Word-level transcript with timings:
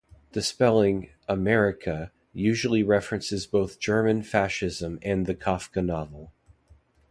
The 0.31 0.41
spelling, 0.41 1.11
Amerika, 1.29 2.09
usually 2.33 2.81
references 2.81 3.45
both 3.45 3.77
German 3.79 4.23
fascism 4.23 4.97
and 5.03 5.27
the 5.27 5.35
Kafka 5.35 5.85
novel. 5.85 6.31